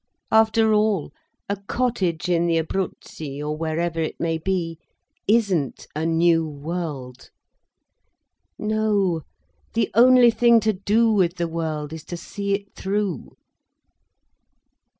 After 0.31 0.73
all, 0.73 1.11
a 1.47 1.57
cottage 1.57 2.27
in 2.27 2.47
the 2.47 2.57
Abruzzi, 2.57 3.39
or 3.39 3.55
wherever 3.55 3.99
it 3.99 4.19
may 4.19 4.39
be, 4.39 4.79
isn't 5.27 5.85
a 5.95 6.07
new 6.07 6.47
world. 6.49 7.29
No, 8.57 9.21
the 9.75 9.91
only 9.93 10.31
thing 10.31 10.59
to 10.61 10.73
do 10.73 11.11
with 11.11 11.35
the 11.35 11.47
world, 11.47 11.93
is 11.93 12.03
to 12.05 12.17
see 12.17 12.55
it 12.55 12.73
through." 12.73 13.35